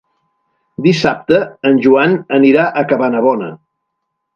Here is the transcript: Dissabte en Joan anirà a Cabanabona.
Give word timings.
Dissabte 0.85 1.39
en 1.73 1.79
Joan 1.85 2.19
anirà 2.41 2.67
a 2.71 2.87
Cabanabona. 2.95 3.57